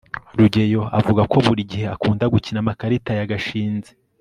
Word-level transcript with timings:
rugeyo 0.37 0.81
avuga 0.99 1.21
ko 1.31 1.37
buri 1.45 1.61
gihe 1.71 1.85
akunda 1.95 2.25
gukina 2.33 2.57
amakarita 2.63 3.09
na 3.17 3.25
gashinzi 3.31 3.91